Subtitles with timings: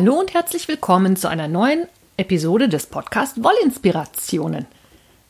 [0.00, 4.66] Hallo und herzlich willkommen zu einer neuen Episode des Podcasts Wollinspirationen.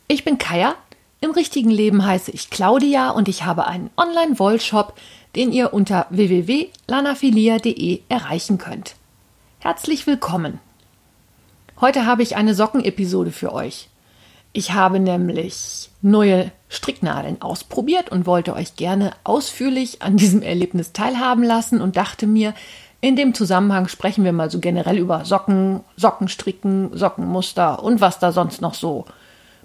[0.08, 0.74] Ich bin Kaya,
[1.22, 4.92] im richtigen Leben heiße ich Claudia und ich habe einen Online-Wollshop,
[5.36, 8.96] den ihr unter www.lanafilia.de erreichen könnt.
[9.60, 10.60] Herzlich willkommen.
[11.80, 13.88] Heute habe ich eine Sockenepisode für euch.
[14.52, 21.42] Ich habe nämlich neue Stricknadeln ausprobiert und wollte euch gerne ausführlich an diesem Erlebnis teilhaben
[21.42, 22.52] lassen und dachte mir,
[23.00, 28.32] in dem Zusammenhang sprechen wir mal so generell über Socken, Sockenstricken, Sockenmuster und was da
[28.32, 29.04] sonst noch so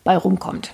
[0.04, 0.72] bei rumkommt.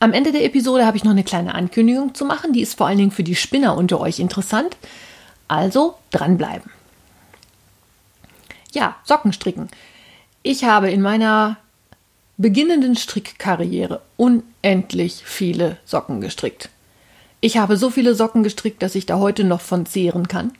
[0.00, 2.86] Am Ende der Episode habe ich noch eine kleine Ankündigung zu machen, die ist vor
[2.86, 4.76] allen Dingen für die Spinner unter euch interessant.
[5.48, 6.70] Also dranbleiben.
[8.72, 9.68] Ja, Sockenstricken.
[10.42, 11.56] Ich habe in meiner
[12.36, 16.68] beginnenden Strickkarriere unendlich viele Socken gestrickt.
[17.40, 20.52] Ich habe so viele Socken gestrickt, dass ich da heute noch von zehren kann.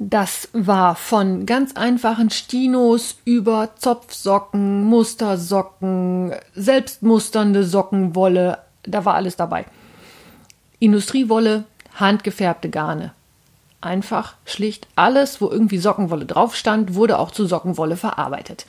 [0.00, 9.66] Das war von ganz einfachen Stinos über Zopfsocken, Mustersocken, selbstmusternde Sockenwolle, da war alles dabei.
[10.78, 11.64] Industriewolle,
[11.96, 13.12] handgefärbte Garne.
[13.80, 18.66] Einfach, schlicht, alles, wo irgendwie Sockenwolle drauf stand, wurde auch zu Sockenwolle verarbeitet.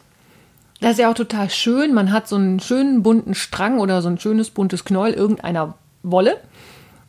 [0.82, 1.94] Das ist ja auch total schön.
[1.94, 6.38] Man hat so einen schönen bunten Strang oder so ein schönes buntes Knäuel irgendeiner Wolle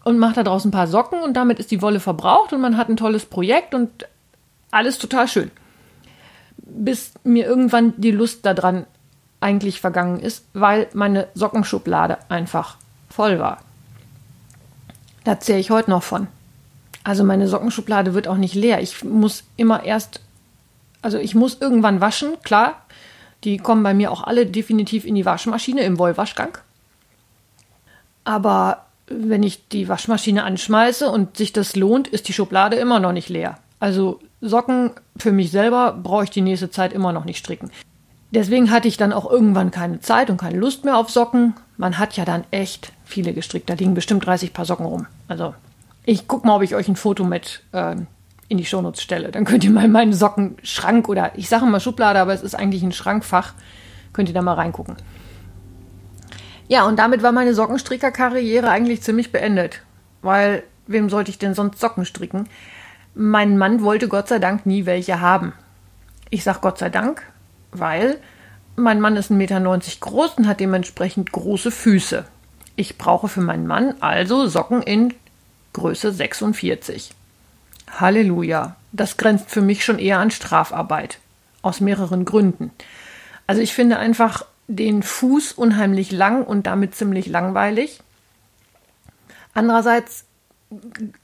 [0.04, 2.76] und macht da draußen ein paar Socken und damit ist die Wolle verbraucht und man
[2.76, 4.06] hat ein tolles Projekt und
[4.70, 5.50] alles total schön.
[6.56, 8.86] Bis mir irgendwann die Lust daran
[9.40, 12.76] eigentlich vergangen ist, weil meine Sockenschublade einfach
[13.08, 13.58] voll war.
[15.24, 16.28] Da zähle ich heute noch von.
[17.04, 18.80] Also meine Sockenschublade wird auch nicht leer.
[18.80, 20.20] Ich muss immer erst,
[21.02, 22.82] also ich muss irgendwann waschen, klar.
[23.44, 26.58] Die kommen bei mir auch alle definitiv in die Waschmaschine im Wollwaschgang.
[28.24, 33.12] Aber wenn ich die Waschmaschine anschmeiße und sich das lohnt, ist die Schublade immer noch
[33.12, 33.58] nicht leer.
[33.80, 37.70] Also Socken für mich selber brauche ich die nächste Zeit immer noch nicht stricken.
[38.30, 41.54] Deswegen hatte ich dann auch irgendwann keine Zeit und keine Lust mehr auf Socken.
[41.76, 43.68] Man hat ja dann echt viele gestrickt.
[43.68, 45.06] Da liegen bestimmt 30 Paar Socken rum.
[45.26, 45.54] Also
[46.06, 47.96] ich gucke mal, ob ich euch ein Foto mit äh,
[48.48, 49.32] in die Shownotes stelle.
[49.32, 52.54] Dann könnt ihr mal in meinen Sockenschrank oder ich sage mal Schublade, aber es ist
[52.54, 53.54] eigentlich ein Schrankfach.
[54.12, 54.96] Könnt ihr da mal reingucken.
[56.70, 59.80] Ja, und damit war meine Sockenstrickerkarriere eigentlich ziemlich beendet.
[60.22, 62.48] Weil wem sollte ich denn sonst Socken stricken?
[63.12, 65.52] Mein Mann wollte Gott sei Dank nie welche haben.
[66.30, 67.24] Ich sag Gott sei Dank,
[67.72, 68.18] weil
[68.76, 69.60] mein Mann ist 1,90 Meter
[69.98, 72.24] groß und hat dementsprechend große Füße.
[72.76, 75.12] Ich brauche für meinen Mann also Socken in
[75.72, 77.10] Größe 46.
[77.98, 78.76] Halleluja.
[78.92, 81.18] Das grenzt für mich schon eher an Strafarbeit.
[81.62, 82.70] Aus mehreren Gründen.
[83.48, 84.44] Also ich finde einfach
[84.76, 88.00] den Fuß unheimlich lang und damit ziemlich langweilig.
[89.52, 90.24] Andererseits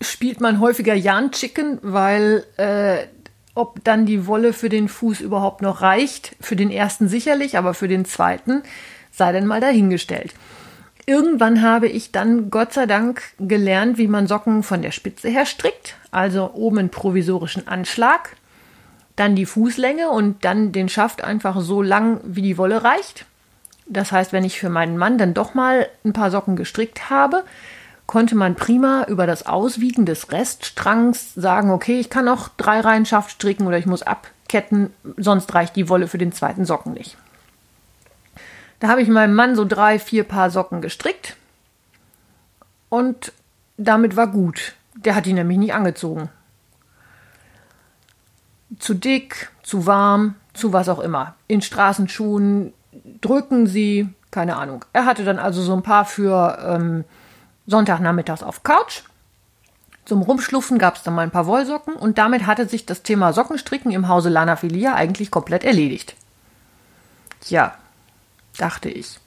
[0.00, 3.06] spielt man häufiger Jan Chicken, weil äh,
[3.54, 7.72] ob dann die Wolle für den Fuß überhaupt noch reicht, für den ersten sicherlich, aber
[7.72, 8.62] für den zweiten
[9.12, 10.34] sei denn mal dahingestellt.
[11.06, 15.46] Irgendwann habe ich dann Gott sei Dank gelernt, wie man Socken von der Spitze her
[15.46, 18.36] strickt, also oben einen provisorischen Anschlag,
[19.14, 23.24] dann die Fußlänge und dann den Schaft einfach so lang, wie die Wolle reicht.
[23.88, 27.44] Das heißt, wenn ich für meinen Mann dann doch mal ein paar Socken gestrickt habe,
[28.06, 33.06] konnte man prima über das Auswiegen des Reststrangs sagen, okay, ich kann auch drei Reihen
[33.06, 37.16] Schaft stricken oder ich muss abketten, sonst reicht die Wolle für den zweiten Socken nicht.
[38.78, 41.36] Da habe ich meinem Mann so drei, vier Paar Socken gestrickt
[42.88, 43.32] und
[43.76, 44.74] damit war gut.
[44.94, 46.28] Der hat die nämlich nicht angezogen.
[48.78, 51.34] Zu dick, zu warm, zu was auch immer.
[51.48, 52.72] In Straßenschuhen
[53.20, 54.84] drücken sie, keine Ahnung.
[54.92, 57.04] Er hatte dann also so ein paar für ähm,
[57.66, 59.02] Sonntagnachmittags auf Couch.
[60.04, 63.32] Zum Rumschlupfen gab es dann mal ein paar Wollsocken und damit hatte sich das Thema
[63.32, 66.14] Sockenstricken im Hause Lana Filia eigentlich komplett erledigt.
[67.40, 67.74] Tja,
[68.56, 69.18] dachte ich.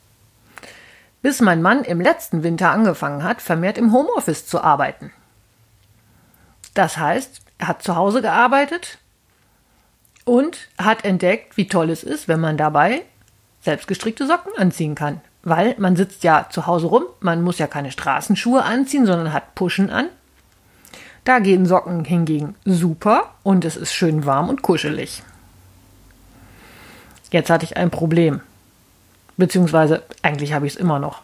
[1.21, 5.11] Bis mein Mann im letzten Winter angefangen hat, vermehrt im Homeoffice zu arbeiten.
[6.73, 8.99] Das heißt, er hat zu Hause gearbeitet
[10.23, 13.01] und hat entdeckt, wie toll es ist, wenn man dabei
[13.61, 17.91] selbstgestrickte Socken anziehen kann weil man sitzt ja zu Hause rum, man muss ja keine
[17.91, 20.07] Straßenschuhe anziehen, sondern hat Puschen an.
[21.23, 25.23] Da gehen Socken hingegen super und es ist schön warm und kuschelig.
[27.31, 28.41] Jetzt hatte ich ein Problem.
[29.37, 31.21] Beziehungsweise eigentlich habe ich es immer noch.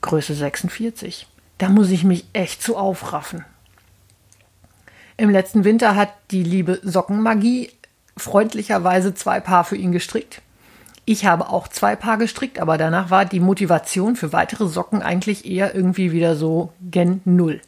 [0.00, 1.26] Größe 46.
[1.58, 3.44] Da muss ich mich echt zu aufraffen.
[5.16, 7.70] Im letzten Winter hat die liebe Sockenmagie
[8.16, 10.40] freundlicherweise zwei Paar für ihn gestrickt.
[11.04, 15.44] Ich habe auch zwei Paar gestrickt, aber danach war die Motivation für weitere Socken eigentlich
[15.44, 17.60] eher irgendwie wieder so gen Null.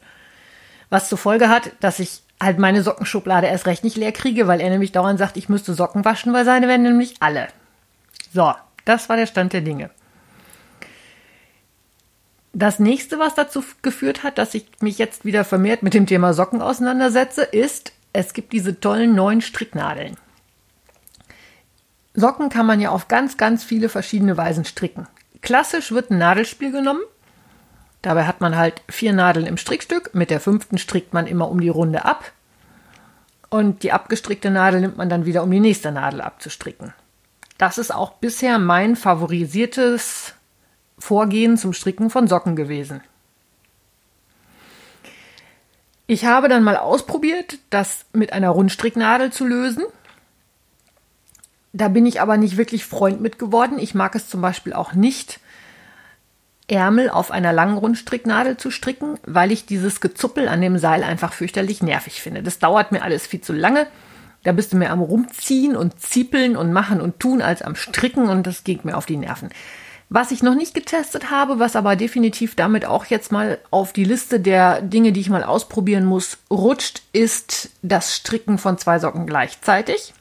[0.89, 4.61] Was zur Folge hat, dass ich halt meine Sockenschublade erst recht nicht leer kriege, weil
[4.61, 7.49] er nämlich dauernd sagt, ich müsste Socken waschen, weil seine werden nämlich alle.
[8.33, 8.55] So,
[8.85, 9.91] das war der Stand der Dinge.
[12.53, 16.35] Das nächste, was dazu geführt hat, dass ich mich jetzt wieder vermehrt mit dem Thema
[16.35, 20.17] Socken auseinandersetze, ist, es gibt diese tollen neuen Stricknadeln.
[22.15, 25.09] Socken kann man ja auf ganz, ganz viele verschiedene Weisen stricken.
[25.43, 27.03] Klassisch wird ein Nadelspiel genommen.
[28.03, 30.15] Dabei hat man halt vier Nadeln im Strickstück.
[30.15, 32.33] Mit der fünften strickt man immer um die Runde ab.
[33.51, 36.93] Und die abgestrickte Nadel nimmt man dann wieder, um die nächste Nadel abzustricken.
[37.59, 40.35] Das ist auch bisher mein favorisiertes
[40.99, 43.01] Vorgehen zum Stricken von Socken gewesen.
[46.07, 49.85] Ich habe dann mal ausprobiert, das mit einer Rundstricknadel zu lösen.
[51.75, 53.81] Da bin ich aber nicht wirklich Freund mit geworden.
[53.81, 55.41] Ich mag es zum Beispiel auch nicht,
[56.69, 61.33] Ärmel auf einer langen Rundstricknadel zu stricken, weil ich dieses Gezuppel an dem Seil einfach
[61.33, 62.45] fürchterlich nervig finde.
[62.45, 63.89] Das dauert mir alles viel zu lange.
[64.45, 68.29] Da bist du mehr am Rumziehen und Ziepeln und Machen und Tun als am Stricken
[68.29, 69.51] und das geht mir auf die Nerven.
[70.09, 74.05] Was ich noch nicht getestet habe, was aber definitiv damit auch jetzt mal auf die
[74.05, 79.27] Liste der Dinge, die ich mal ausprobieren muss, rutscht, ist das Stricken von zwei Socken
[79.27, 80.15] gleichzeitig.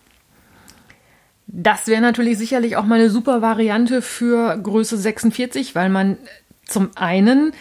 [1.55, 6.17] Das wäre natürlich sicherlich auch mal eine super Variante für Größe 46, weil man
[6.65, 7.53] zum einen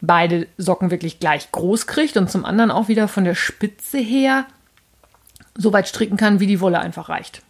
[0.00, 4.46] beide Socken wirklich gleich groß kriegt und zum anderen auch wieder von der Spitze her
[5.54, 7.42] so weit stricken kann, wie die Wolle einfach reicht.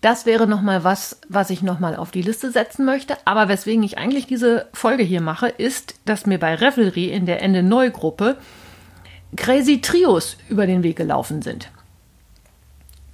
[0.00, 3.16] Das wäre nochmal was, was ich nochmal auf die Liste setzen möchte.
[3.24, 7.40] Aber weswegen ich eigentlich diese Folge hier mache, ist, dass mir bei Revelry in der
[7.40, 8.36] Ende Neu Gruppe
[9.36, 11.70] Crazy Trios über den Weg gelaufen sind.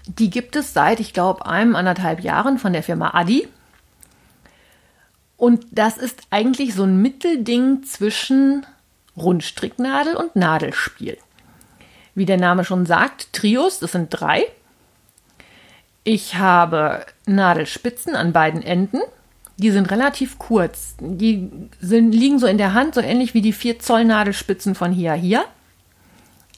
[0.08, 3.46] Die gibt es seit, ich glaube, einem, anderthalb Jahren von der Firma Adi.
[5.36, 8.66] Und das ist eigentlich so ein Mittelding zwischen
[9.16, 11.18] Rundstricknadel und Nadelspiel.
[12.14, 14.46] Wie der Name schon sagt, Trios, das sind drei.
[16.04, 19.00] Ich habe Nadelspitzen an beiden Enden.
[19.58, 20.96] Die sind relativ kurz.
[21.00, 21.50] Die
[21.80, 25.12] sind, liegen so in der Hand, so ähnlich wie die 4 Zoll Nadelspitzen von hier
[25.12, 25.44] hier,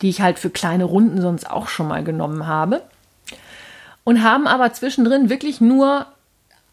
[0.00, 2.82] die ich halt für kleine Runden sonst auch schon mal genommen habe.
[4.10, 6.04] Und haben aber zwischendrin wirklich nur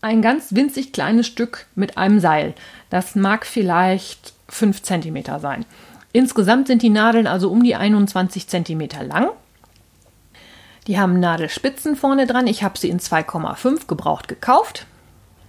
[0.02, 2.56] ein ganz winzig kleines Stück mit einem Seil.
[2.90, 5.64] Das mag vielleicht 5 cm sein.
[6.14, 9.30] Insgesamt sind die Nadeln also um die 21 cm lang.
[10.88, 12.48] Die haben Nadelspitzen vorne dran.
[12.48, 14.88] Ich habe sie in 2,5 gebraucht gekauft.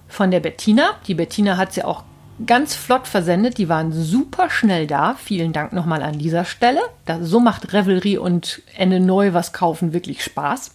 [0.08, 0.90] Von der Bettina.
[1.06, 2.02] Die Bettina hat sie auch
[2.44, 3.56] ganz flott versendet.
[3.56, 5.14] Die waren super schnell da.
[5.14, 6.82] Vielen Dank nochmal an dieser Stelle.
[7.06, 10.72] Das, so macht Revelry und Ende neu was kaufen wirklich Spaß.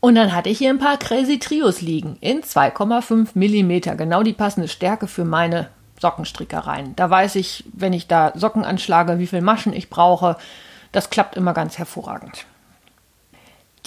[0.00, 3.96] Und dann hatte ich hier ein paar Crazy Trios liegen in 2,5 mm.
[3.96, 5.68] Genau die passende Stärke für meine
[6.00, 6.94] Sockenstrickereien.
[6.96, 10.36] Da weiß ich, wenn ich da Socken anschlage, wie viel Maschen ich brauche.
[10.92, 12.46] Das klappt immer ganz hervorragend.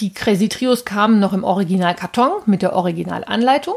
[0.00, 3.76] Die Crazy Trios kamen noch im Originalkarton mit der Originalanleitung.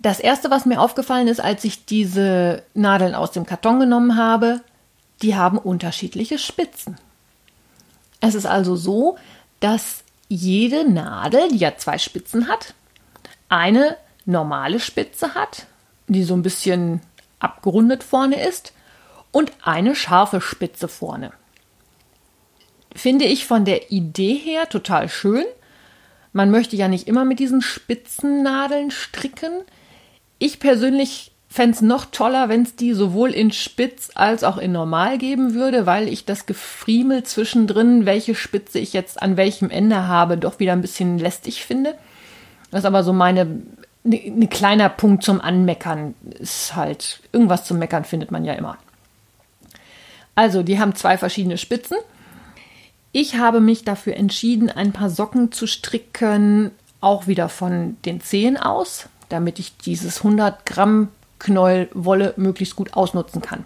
[0.00, 4.60] Das erste, was mir aufgefallen ist, als ich diese Nadeln aus dem Karton genommen habe,
[5.22, 6.96] die haben unterschiedliche Spitzen.
[8.20, 9.16] Es ist also so,
[9.62, 12.74] dass jede Nadel, die ja zwei Spitzen hat,
[13.48, 15.66] eine normale Spitze hat,
[16.08, 17.00] die so ein bisschen
[17.38, 18.72] abgerundet vorne ist,
[19.30, 21.32] und eine scharfe Spitze vorne.
[22.94, 25.44] Finde ich von der Idee her total schön.
[26.32, 29.52] Man möchte ja nicht immer mit diesen spitzen Nadeln stricken.
[30.38, 34.72] Ich persönlich fände es noch toller, wenn es die sowohl in Spitz als auch in
[34.72, 40.06] Normal geben würde, weil ich das Gefriemel zwischendrin, welche Spitze ich jetzt an welchem Ende
[40.06, 41.94] habe, doch wieder ein bisschen lästig finde.
[42.70, 43.44] Das ist aber so meine,
[44.02, 46.14] ne, ein ne kleiner Punkt zum Anmeckern.
[46.38, 48.78] Ist halt, irgendwas zum Meckern findet man ja immer.
[50.34, 51.98] Also, die haben zwei verschiedene Spitzen.
[53.12, 56.70] Ich habe mich dafür entschieden, ein paar Socken zu stricken,
[57.02, 61.08] auch wieder von den Zehen aus, damit ich dieses 100 Gramm
[61.42, 63.64] Knäuel Wolle möglichst gut ausnutzen kann.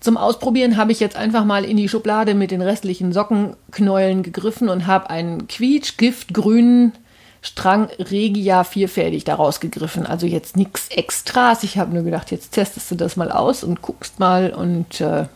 [0.00, 4.68] Zum Ausprobieren habe ich jetzt einfach mal in die Schublade mit den restlichen Sockenknäueln gegriffen
[4.68, 6.92] und habe einen quietschgiftgrünen
[7.40, 10.06] Strang Regia vierfädig daraus gegriffen.
[10.06, 11.62] Also jetzt nichts Extras.
[11.62, 15.26] Ich habe nur gedacht, jetzt testest du das mal aus und guckst mal und äh,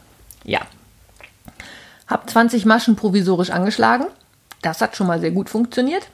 [0.45, 0.61] ja.
[2.07, 4.07] Habe 20 Maschen provisorisch angeschlagen.
[4.62, 6.09] Das hat schon mal sehr gut funktioniert.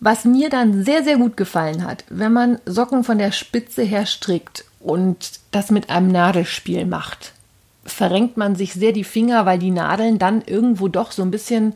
[0.00, 4.06] Was mir dann sehr, sehr gut gefallen hat, wenn man Socken von der Spitze her
[4.06, 7.32] strickt und das mit einem Nadelspiel macht,
[7.84, 11.74] verrenkt man sich sehr die Finger, weil die Nadeln dann irgendwo doch so ein bisschen,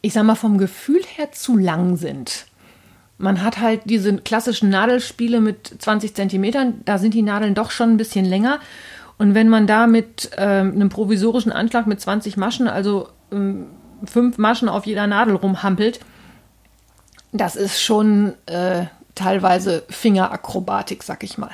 [0.00, 2.46] ich sag mal, vom Gefühl her zu lang sind.
[3.18, 7.90] Man hat halt diese klassischen Nadelspiele mit 20 Zentimetern, da sind die Nadeln doch schon
[7.90, 8.60] ein bisschen länger.
[9.18, 13.66] Und wenn man da mit ähm, einem provisorischen Anschlag mit 20 Maschen, also ähm,
[14.04, 15.98] fünf Maschen auf jeder Nadel rumhampelt,
[17.32, 21.50] das ist schon äh, teilweise Fingerakrobatik, sag ich mal.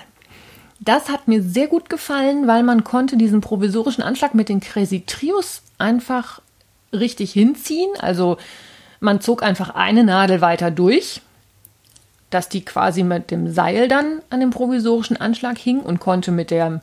[0.81, 5.05] Das hat mir sehr gut gefallen, weil man konnte diesen provisorischen Anschlag mit den Crazy
[5.07, 6.43] Trios einfach
[6.93, 7.91] richtig hinziehen.
[7.99, 8.37] Also
[9.01, 11.23] man zog einfach eine Nadel weiter durch,
[12.31, 16.51] dass die quasi mit dem Seil dann an dem provisorischen Anschlag hing und konnte mit
[16.51, 16.83] der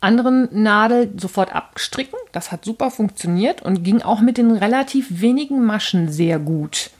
[0.00, 2.18] anderen Nadel sofort abstricken.
[2.32, 6.90] Das hat super funktioniert und ging auch mit den relativ wenigen Maschen sehr gut.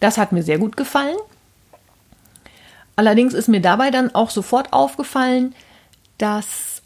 [0.00, 1.16] Das hat mir sehr gut gefallen.
[2.96, 5.54] Allerdings ist mir dabei dann auch sofort aufgefallen,
[6.18, 6.82] dass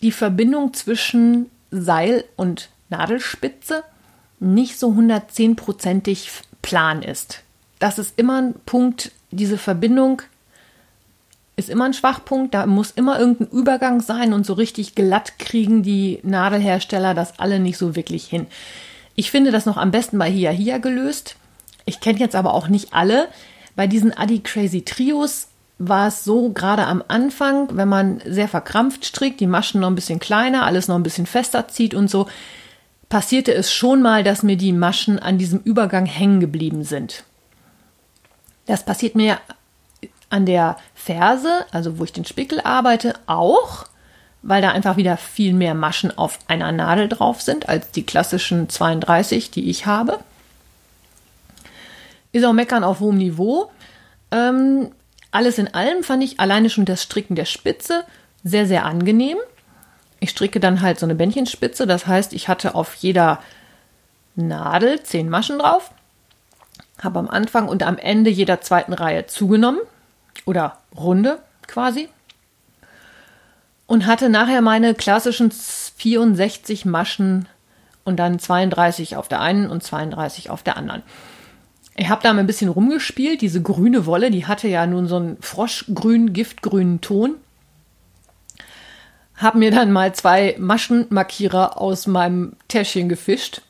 [0.00, 3.84] die Verbindung zwischen Seil und Nadelspitze
[4.38, 6.30] nicht so 110%ig
[6.62, 7.42] plan ist.
[7.78, 10.22] Das ist immer ein Punkt, diese Verbindung
[11.56, 15.82] ist immer ein Schwachpunkt, da muss immer irgendein Übergang sein und so richtig glatt kriegen
[15.82, 18.46] die Nadelhersteller das alle nicht so wirklich hin.
[19.14, 21.36] Ich finde das noch am besten bei Hia Hia gelöst.
[21.90, 23.26] Ich kenne jetzt aber auch nicht alle.
[23.74, 29.04] Bei diesen Adi Crazy Trios war es so, gerade am Anfang, wenn man sehr verkrampft
[29.04, 32.28] strickt, die Maschen noch ein bisschen kleiner, alles noch ein bisschen fester zieht und so,
[33.08, 37.24] passierte es schon mal, dass mir die Maschen an diesem Übergang hängen geblieben sind.
[38.66, 39.38] Das passiert mir
[40.28, 43.86] an der Ferse, also wo ich den Spickel arbeite, auch,
[44.42, 48.68] weil da einfach wieder viel mehr Maschen auf einer Nadel drauf sind als die klassischen
[48.68, 50.20] 32, die ich habe.
[52.32, 53.70] Ist auch Meckern auf hohem Niveau.
[54.30, 54.92] Ähm,
[55.30, 58.04] alles in allem fand ich alleine schon das Stricken der Spitze
[58.42, 59.38] sehr, sehr angenehm.
[60.18, 63.40] Ich stricke dann halt so eine Bändchenspitze, das heißt, ich hatte auf jeder
[64.34, 65.90] Nadel zehn Maschen drauf,
[67.02, 69.80] habe am Anfang und am Ende jeder zweiten Reihe zugenommen
[70.44, 72.08] oder Runde quasi
[73.86, 77.48] und hatte nachher meine klassischen 64 Maschen
[78.04, 81.02] und dann 32 auf der einen und 32 auf der anderen.
[82.00, 83.42] Ich habe da mal ein bisschen rumgespielt.
[83.42, 87.34] Diese grüne Wolle, die hatte ja nun so einen froschgrün, giftgrünen Ton.
[89.34, 93.60] Habe mir dann mal zwei Maschenmarkierer aus meinem Täschchen gefischt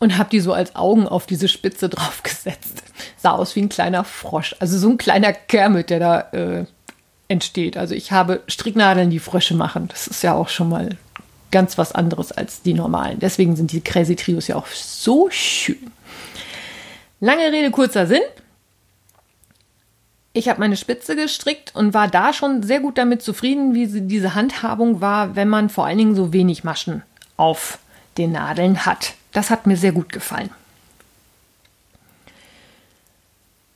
[0.00, 2.82] und habe die so als Augen auf diese Spitze draufgesetzt.
[3.18, 6.64] Sah aus wie ein kleiner Frosch, also so ein kleiner Kermit, der da äh,
[7.28, 7.76] entsteht.
[7.76, 9.88] Also ich habe Stricknadeln, die Frösche machen.
[9.88, 10.96] Das ist ja auch schon mal
[11.50, 13.18] ganz was anderes als die normalen.
[13.18, 15.92] Deswegen sind die Crazy Trios ja auch so schön.
[17.26, 18.22] Lange Rede, kurzer Sinn.
[20.32, 24.36] Ich habe meine Spitze gestrickt und war da schon sehr gut damit zufrieden, wie diese
[24.36, 27.02] Handhabung war, wenn man vor allen Dingen so wenig Maschen
[27.36, 27.80] auf
[28.16, 29.14] den Nadeln hat.
[29.32, 30.50] Das hat mir sehr gut gefallen.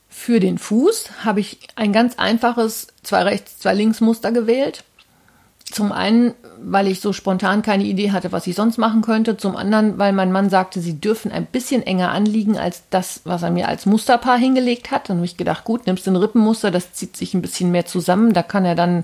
[0.07, 4.85] Für den Fuß habe ich ein ganz einfaches zwei rechts, zwei links Muster gewählt.
[5.71, 9.37] Zum einen, weil ich so spontan keine Idee hatte, was ich sonst machen könnte.
[9.37, 13.43] Zum anderen, weil mein Mann sagte, sie dürfen ein bisschen enger anliegen als das, was
[13.43, 15.09] er mir als Musterpaar hingelegt hat.
[15.09, 17.85] Dann habe ich gedacht, gut, nimmst du ein Rippenmuster, das zieht sich ein bisschen mehr
[17.85, 18.33] zusammen.
[18.33, 19.03] Da kann er dann,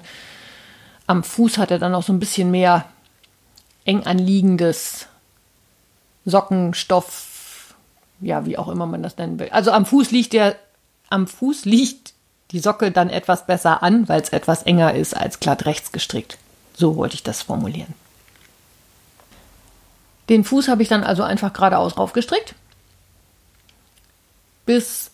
[1.07, 2.85] am Fuß hat er dann auch so ein bisschen mehr
[3.85, 5.07] eng anliegendes
[6.25, 7.75] Sockenstoff,
[8.19, 9.49] ja, wie auch immer man das nennen will.
[9.51, 10.55] Also am Fuß liegt der,
[11.09, 12.13] am Fuß liegt
[12.51, 16.37] die Socke dann etwas besser an, weil es etwas enger ist als glatt rechts gestrickt.
[16.77, 17.93] So wollte ich das formulieren.
[20.29, 22.53] Den Fuß habe ich dann also einfach geradeaus raufgestrickt.
[24.65, 25.09] Bis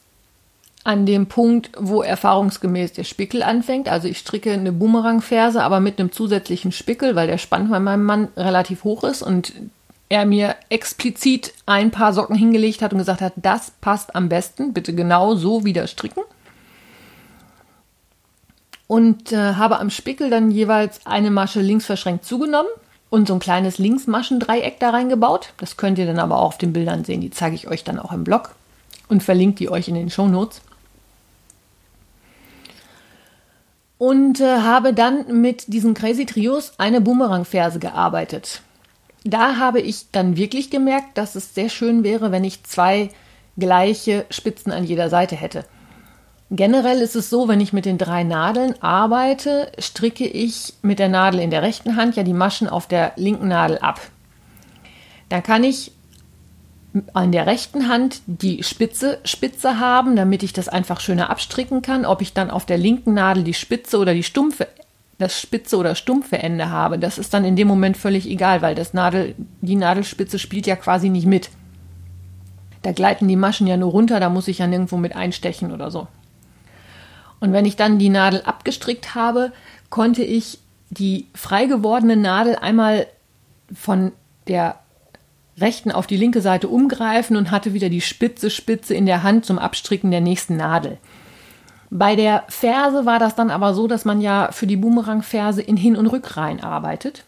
[0.83, 3.87] an dem Punkt, wo erfahrungsgemäß der Spickel anfängt.
[3.87, 8.03] Also ich stricke eine Boomerang-Ferse, aber mit einem zusätzlichen Spickel, weil der Spann bei meinem
[8.03, 9.53] Mann relativ hoch ist und
[10.09, 14.73] er mir explizit ein paar Socken hingelegt hat und gesagt hat, das passt am besten,
[14.73, 16.23] bitte genau so wieder stricken
[18.87, 22.69] und äh, habe am Spickel dann jeweils eine Masche links verschränkt zugenommen
[23.09, 25.53] und so ein kleines Linksmaschendreieck da reingebaut.
[25.57, 27.21] Das könnt ihr dann aber auch auf den Bildern sehen.
[27.21, 28.55] Die zeige ich euch dann auch im Blog
[29.07, 30.61] und verlinke die euch in den Show Notes.
[33.97, 38.61] Und äh, habe dann mit diesen Crazy Trios eine Boomerang-Ferse gearbeitet.
[39.23, 43.09] Da habe ich dann wirklich gemerkt, dass es sehr schön wäre, wenn ich zwei
[43.57, 45.65] gleiche Spitzen an jeder Seite hätte.
[46.55, 51.09] Generell ist es so, wenn ich mit den drei Nadeln arbeite, stricke ich mit der
[51.09, 53.99] Nadel in der rechten Hand ja die Maschen auf der linken Nadel ab.
[55.29, 55.93] Dann kann ich
[57.15, 62.05] an der rechten Hand die Spitze Spitze haben, damit ich das einfach schöner abstricken kann.
[62.05, 64.67] Ob ich dann auf der linken Nadel die Spitze oder die stumpfe
[65.17, 68.75] das spitze oder stumpfe Ende habe, das ist dann in dem Moment völlig egal, weil
[68.75, 71.49] das Nadel die Nadelspitze spielt ja quasi nicht mit.
[72.83, 75.89] Da gleiten die Maschen ja nur runter, da muss ich ja nirgendwo mit einstechen oder
[75.89, 76.07] so.
[77.43, 79.51] Und wenn ich dann die Nadel abgestrickt habe,
[79.89, 80.59] konnte ich
[80.91, 83.05] die frei gewordene Nadel einmal
[83.73, 84.13] von
[84.47, 84.79] der
[85.57, 89.45] rechten auf die linke Seite umgreifen und hatte wieder die spitze Spitze in der Hand
[89.45, 90.99] zum Abstricken der nächsten Nadel.
[91.89, 95.75] Bei der Ferse war das dann aber so, dass man ja für die Boomerang-Ferse in
[95.75, 97.25] Hin- und Rückreihen arbeitet.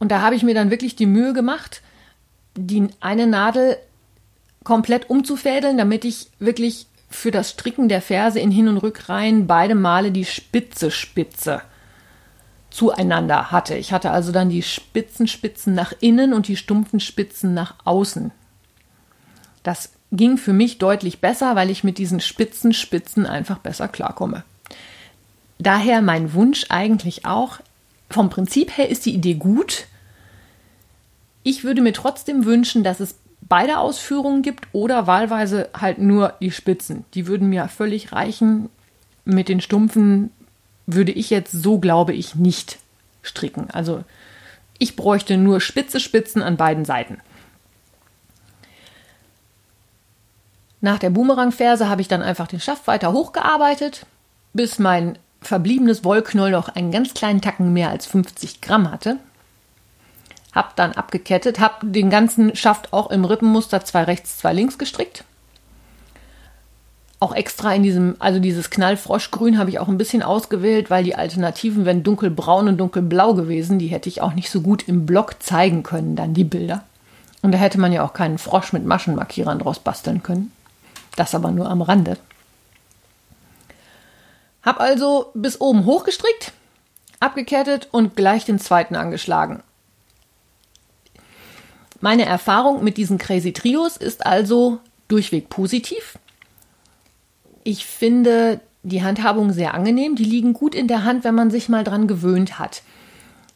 [0.00, 1.80] Und da habe ich mir dann wirklich die Mühe gemacht,
[2.56, 3.76] die eine Nadel
[4.64, 9.74] komplett umzufädeln, damit ich wirklich für das Stricken der Ferse in Hin- und Rückreihen beide
[9.74, 11.62] Male die spitze Spitze
[12.70, 13.76] zueinander hatte.
[13.76, 18.32] Ich hatte also dann die spitzen Spitzen nach innen und die stumpfen Spitzen nach außen.
[19.62, 24.44] Das ging für mich deutlich besser, weil ich mit diesen spitzen Spitzen einfach besser klarkomme.
[25.58, 27.60] Daher mein Wunsch eigentlich auch,
[28.10, 29.86] vom Prinzip her ist die Idee gut.
[31.44, 33.16] Ich würde mir trotzdem wünschen, dass es
[33.52, 37.04] beide Ausführungen gibt oder wahlweise halt nur die Spitzen.
[37.12, 38.70] Die würden mir völlig reichen.
[39.26, 40.30] Mit den stumpfen
[40.86, 42.78] würde ich jetzt so, glaube ich, nicht
[43.20, 43.68] stricken.
[43.70, 44.04] Also
[44.78, 47.18] ich bräuchte nur spitze Spitzen an beiden Seiten.
[50.80, 54.06] Nach der Boomerang-Ferse habe ich dann einfach den Schaft weiter hochgearbeitet,
[54.54, 59.18] bis mein verbliebenes Wollknoll noch einen ganz kleinen Tacken mehr als 50 Gramm hatte.
[60.52, 65.24] Hab dann abgekettet, hab den ganzen Schaft auch im Rippenmuster zwei rechts, zwei links gestrickt
[67.22, 71.14] auch extra in diesem, also dieses Knallfroschgrün habe ich auch ein bisschen ausgewählt, weil die
[71.14, 73.78] Alternativen wären dunkelbraun und dunkelblau gewesen.
[73.78, 76.82] Die hätte ich auch nicht so gut im Blog zeigen können, dann die Bilder.
[77.40, 80.50] Und da hätte man ja auch keinen Frosch mit Maschenmarkierern draus basteln können.
[81.14, 82.18] Das aber nur am Rande.
[84.64, 86.52] Hab also bis oben hochgestrickt,
[87.20, 89.62] abgekettet und gleich den zweiten angeschlagen.
[92.02, 96.18] Meine Erfahrung mit diesen Crazy Trios ist also durchweg positiv.
[97.62, 100.16] Ich finde die Handhabung sehr angenehm.
[100.16, 102.82] Die liegen gut in der Hand, wenn man sich mal dran gewöhnt hat.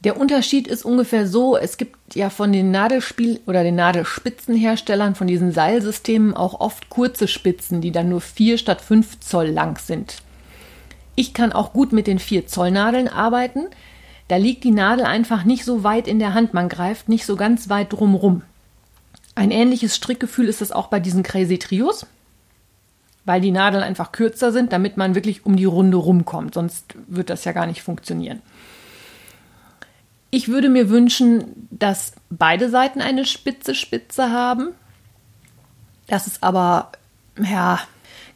[0.04, 5.26] Der Unterschied ist ungefähr so, es gibt ja von den Nadelspiel- oder den Nadelspitzenherstellern von
[5.26, 10.18] diesen Seilsystemen auch oft kurze Spitzen, die dann nur 4 statt 5 Zoll lang sind.
[11.16, 13.66] Ich kann auch gut mit den 4 Zoll Nadeln arbeiten.
[14.28, 17.36] Da liegt die Nadel einfach nicht so weit in der Hand, man greift nicht so
[17.36, 18.42] ganz weit drumrum.
[19.34, 22.06] Ein ähnliches Strickgefühl ist es auch bei diesen Crazy Trios
[23.26, 26.54] weil die Nadeln einfach kürzer sind, damit man wirklich um die Runde rumkommt.
[26.54, 28.40] Sonst wird das ja gar nicht funktionieren.
[30.30, 34.70] Ich würde mir wünschen, dass beide Seiten eine spitze Spitze haben.
[36.06, 36.92] Das ist aber,
[37.42, 37.80] ja,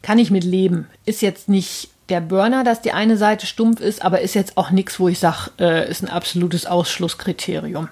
[0.01, 0.87] kann ich mit leben.
[1.05, 4.69] Ist jetzt nicht der Burner, dass die eine Seite stumpf ist, aber ist jetzt auch
[4.69, 7.87] nichts, wo ich sage, äh, ist ein absolutes Ausschlusskriterium.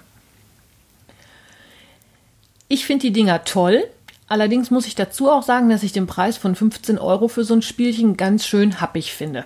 [2.68, 3.82] Ich finde die Dinger toll.
[4.28, 7.54] Allerdings muss ich dazu auch sagen, dass ich den Preis von 15 Euro für so
[7.54, 9.44] ein Spielchen ganz schön happig finde.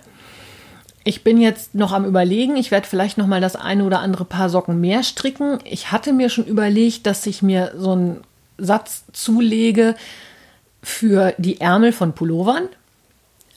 [1.05, 4.25] Ich bin jetzt noch am Überlegen, ich werde vielleicht noch mal das eine oder andere
[4.25, 5.59] Paar Socken mehr stricken.
[5.65, 8.21] Ich hatte mir schon überlegt, dass ich mir so einen
[8.59, 9.95] Satz zulege
[10.83, 12.69] für die Ärmel von Pullovern.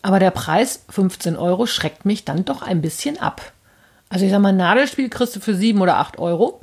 [0.08, 3.52] Aber der Preis 15 Euro schreckt mich dann doch ein bisschen ab.
[4.08, 6.62] Also ich sag mal, Nadelspiel kriegst du für 7 oder 8 Euro.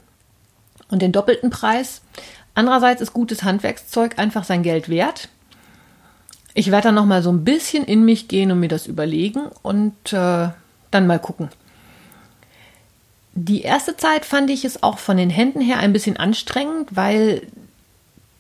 [0.89, 2.01] Und den doppelten Preis
[2.55, 5.29] Andererseits ist gutes Handwerkszeug einfach sein Geld wert.
[6.55, 9.47] Ich werde dann noch mal so ein bisschen in mich gehen und mir das überlegen
[9.63, 10.49] und äh,
[10.93, 11.49] dann mal gucken.
[13.35, 17.43] Die erste Zeit fand ich es auch von den Händen her ein bisschen anstrengend, weil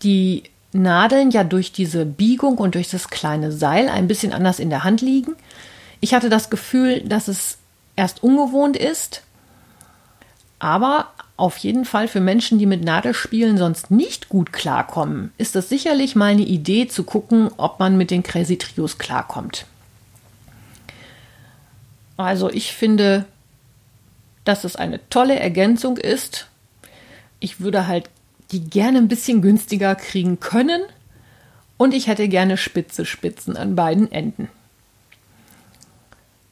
[0.04, 4.70] die Nadeln ja durch diese Biegung und durch das kleine Seil ein bisschen anders in
[4.70, 5.34] der Hand liegen.
[6.00, 7.58] Ich hatte das Gefühl, dass es
[7.96, 9.22] erst ungewohnt ist,
[10.58, 15.68] aber auf jeden Fall für Menschen, die mit Nadelspielen sonst nicht gut klarkommen, ist das
[15.68, 19.66] sicherlich mal eine Idee zu gucken, ob man mit den Crazy Trios klarkommt.
[22.16, 23.24] Also ich finde,
[24.44, 26.46] dass es eine tolle Ergänzung ist.
[27.40, 28.10] Ich würde halt
[28.54, 30.80] die gerne ein bisschen günstiger kriegen können
[31.76, 34.48] und ich hätte gerne spitze Spitzen an beiden Enden.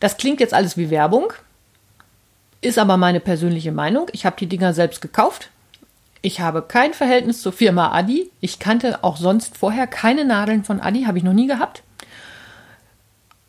[0.00, 1.32] Das klingt jetzt alles wie Werbung,
[2.60, 4.08] ist aber meine persönliche Meinung.
[4.12, 5.50] Ich habe die Dinger selbst gekauft.
[6.22, 8.30] Ich habe kein Verhältnis zur Firma Adi.
[8.40, 11.84] Ich kannte auch sonst vorher keine Nadeln von Adi, habe ich noch nie gehabt.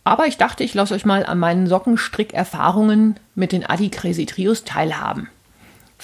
[0.04, 4.64] Aber ich dachte, ich lasse euch mal an meinen Sockenstrickerfahrungen mit den Adi Crazy Trios
[4.64, 5.30] teilhaben.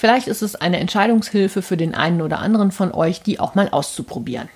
[0.00, 3.68] Vielleicht ist es eine Entscheidungshilfe für den einen oder anderen von euch, die auch mal
[3.68, 4.48] auszuprobieren.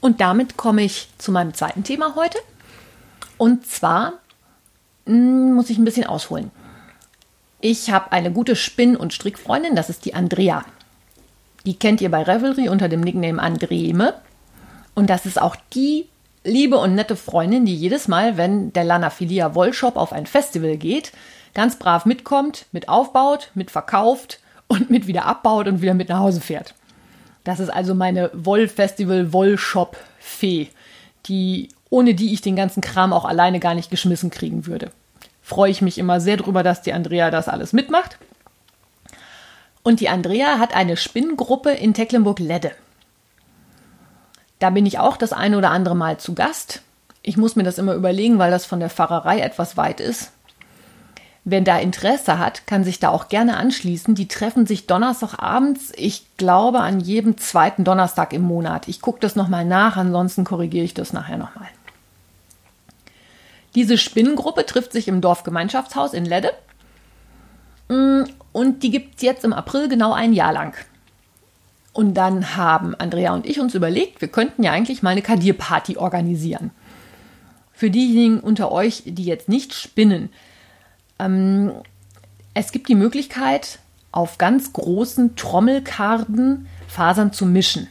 [0.00, 2.36] Und damit komme ich zu meinem zweiten Thema heute.
[3.38, 4.14] Und zwar
[5.06, 6.50] hm, muss ich ein bisschen ausholen.
[7.60, 10.64] Ich habe eine gute Spinn- und Strickfreundin, das ist die Andrea.
[11.64, 14.14] Die kennt ihr bei Revelry unter dem Nickname Andreme.
[14.96, 16.08] Und das ist auch die
[16.42, 20.76] liebe und nette Freundin, die jedes Mal, wenn der Lana Filia Wollshop auf ein Festival
[20.76, 21.12] geht,
[21.54, 26.18] ganz brav mitkommt, mit aufbaut, mit verkauft und mit wieder abbaut und wieder mit nach
[26.18, 26.74] Hause fährt.
[27.44, 30.68] Das ist also meine Wollfestival Wollshop Fee,
[31.26, 34.90] die ohne die ich den ganzen Kram auch alleine gar nicht geschmissen kriegen würde.
[35.42, 38.18] Freue ich mich immer sehr drüber, dass die Andrea das alles mitmacht.
[39.84, 42.72] Und die Andrea hat eine Spinngruppe in Tecklenburg-Ledde.
[44.58, 46.82] Da bin ich auch das eine oder andere Mal zu Gast.
[47.22, 50.32] Ich muss mir das immer überlegen, weil das von der Pfarrerei etwas weit ist.
[51.48, 54.16] Wer da Interesse hat, kann sich da auch gerne anschließen.
[54.16, 58.88] Die treffen sich Donnerstagabends, ich glaube an jedem zweiten Donnerstag im Monat.
[58.88, 61.68] Ich gucke das nochmal nach, ansonsten korrigiere ich das nachher nochmal.
[63.76, 66.50] Diese Spinnengruppe trifft sich im Dorfgemeinschaftshaus in Ledde.
[67.90, 70.74] Mm, und die gibt es jetzt im April genau ein Jahr lang.
[71.92, 75.96] Und dann haben Andrea und ich uns überlegt, wir könnten ja eigentlich mal eine Kadierparty
[75.96, 76.72] organisieren.
[77.72, 80.30] Für diejenigen unter euch, die jetzt nicht spinnen,
[81.18, 81.72] ähm,
[82.54, 83.78] es gibt die Möglichkeit,
[84.12, 87.88] auf ganz großen Trommelkarten Fasern zu mischen.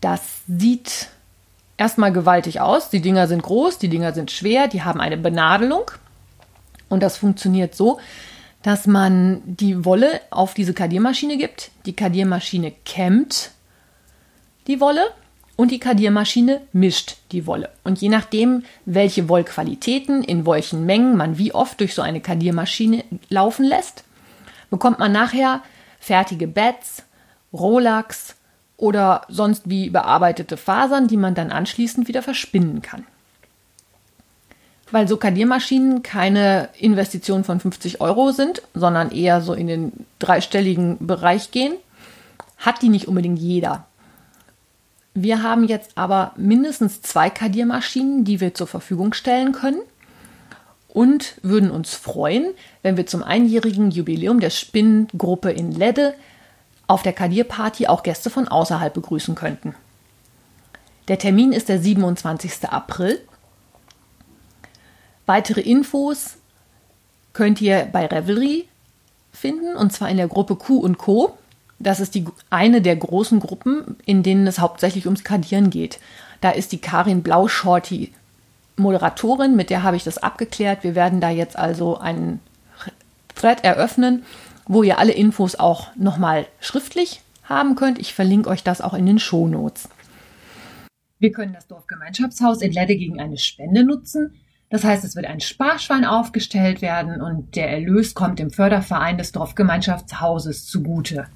[0.00, 1.08] Das sieht
[1.76, 2.90] erstmal gewaltig aus.
[2.90, 5.90] Die Dinger sind groß, die Dinger sind schwer, die haben eine Benadelung.
[6.88, 7.98] Und das funktioniert so,
[8.62, 11.70] dass man die Wolle auf diese Kadiermaschine gibt.
[11.86, 13.50] Die Kadiermaschine kämmt
[14.66, 15.10] die Wolle
[15.60, 17.68] und die Kadiermaschine mischt die Wolle.
[17.84, 23.04] Und je nachdem, welche Wollqualitäten, in welchen Mengen man wie oft durch so eine Kadiermaschine
[23.28, 24.04] laufen lässt,
[24.70, 25.60] bekommt man nachher
[25.98, 27.02] fertige Beds,
[27.52, 28.36] Rollacks
[28.78, 33.04] oder sonst wie bearbeitete Fasern, die man dann anschließend wieder verspinnen kann.
[34.90, 41.06] Weil so Kadiermaschinen keine Investition von 50 Euro sind, sondern eher so in den dreistelligen
[41.06, 41.74] Bereich gehen,
[42.56, 43.84] hat die nicht unbedingt jeder.
[45.14, 49.80] Wir haben jetzt aber mindestens zwei Kadiermaschinen, die wir zur Verfügung stellen können
[50.88, 56.14] und würden uns freuen, wenn wir zum einjährigen Jubiläum der Spinnengruppe in Ledde
[56.86, 59.74] auf der Kadierparty auch Gäste von außerhalb begrüßen könnten.
[61.08, 62.68] Der Termin ist der 27.
[62.68, 63.20] April.
[65.26, 66.36] Weitere Infos
[67.32, 68.68] könnt ihr bei Revelry
[69.32, 71.36] finden und zwar in der Gruppe Q und Co.
[71.80, 75.98] Das ist die eine der großen Gruppen, in denen es hauptsächlich ums Kadieren geht.
[76.42, 78.12] Da ist die Karin Blauschorti
[78.76, 80.84] Moderatorin, mit der habe ich das abgeklärt.
[80.84, 82.40] Wir werden da jetzt also einen
[83.34, 84.24] Thread eröffnen,
[84.66, 87.98] wo ihr alle Infos auch nochmal schriftlich haben könnt.
[87.98, 89.88] Ich verlinke euch das auch in den Shownotes.
[91.18, 94.34] Wir können das Dorfgemeinschaftshaus in Ledde gegen eine Spende nutzen.
[94.68, 99.32] Das heißt, es wird ein Sparschwein aufgestellt werden und der Erlös kommt dem Förderverein des
[99.32, 101.26] Dorfgemeinschaftshauses zugute.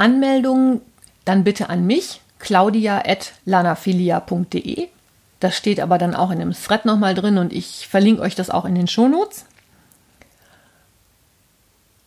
[0.00, 0.80] Anmeldungen
[1.24, 4.88] dann bitte an mich, claudia.lanafilia.de.
[5.40, 8.50] Das steht aber dann auch in dem Thread nochmal drin und ich verlinke euch das
[8.50, 9.46] auch in den Shownotes.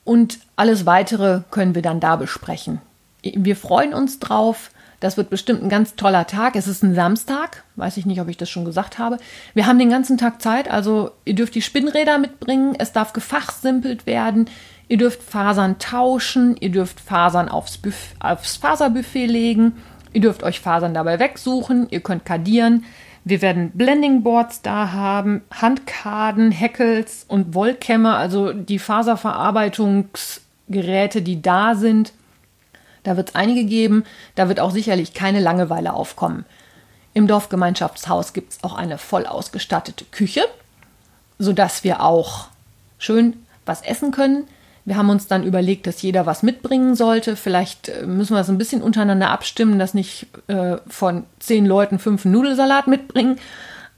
[0.03, 2.82] Und alles weitere können wir dann da besprechen.
[3.21, 4.71] Wir freuen uns drauf.
[4.99, 6.56] Das wird bestimmt ein ganz toller Tag.
[6.56, 7.63] Es ist ein Samstag.
[7.75, 9.17] Weiß ich nicht, ob ich das schon gesagt habe.
[9.53, 10.69] Wir haben den ganzen Tag Zeit.
[10.69, 12.75] Also ihr dürft die Spinnräder mitbringen.
[12.77, 14.49] Es darf gefachsimpelt werden.
[14.88, 19.78] Ihr dürft Fasern tauschen, ihr dürft Fasern aufs, Buff aufs Faserbuffet legen,
[20.12, 22.84] ihr dürft euch Fasern dabei wegsuchen, ihr könnt kadieren.
[23.26, 31.76] Wir werden Blending Boards da haben, Handkarden, Heckels und Wollkämme, also die Faserverarbeitungsgeräte, die da
[31.76, 32.12] sind.
[33.04, 34.04] Da wird es einige geben,
[34.36, 36.43] da wird auch sicherlich keine Langeweile aufkommen.
[37.13, 40.41] Im Dorfgemeinschaftshaus gibt es auch eine voll ausgestattete Küche,
[41.39, 42.48] sodass wir auch
[42.98, 44.48] schön was essen können.
[44.86, 47.36] Wir haben uns dann überlegt, dass jeder was mitbringen sollte.
[47.36, 52.00] Vielleicht äh, müssen wir es ein bisschen untereinander abstimmen, dass nicht äh, von zehn Leuten
[52.00, 53.39] fünf Nudelsalat mitbringen.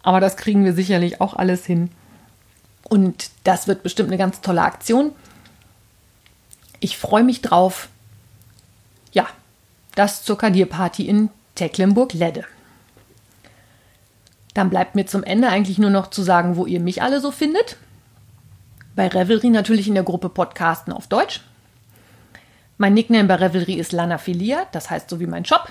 [0.03, 1.89] Aber das kriegen wir sicherlich auch alles hin.
[2.83, 5.11] Und das wird bestimmt eine ganz tolle Aktion.
[6.79, 7.89] Ich freue mich drauf.
[9.11, 9.27] Ja,
[9.95, 12.43] das zur Kadierparty in Tecklenburg-Ledde.
[14.53, 17.31] Dann bleibt mir zum Ende eigentlich nur noch zu sagen, wo ihr mich alle so
[17.31, 17.77] findet.
[18.95, 21.41] Bei Revelry natürlich in der Gruppe Podcasten auf Deutsch.
[22.77, 25.67] Mein Nickname bei Revelry ist Lanaphilia, das heißt so wie mein Shop.